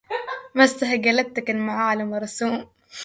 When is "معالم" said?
1.51-2.07